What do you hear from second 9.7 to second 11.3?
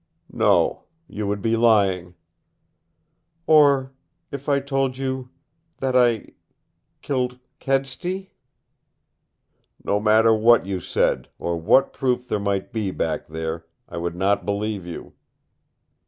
"No matter what you said,